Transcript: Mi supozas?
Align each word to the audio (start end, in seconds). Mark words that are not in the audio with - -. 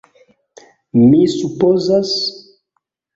Mi 1.01 1.19
supozas? 1.33 2.15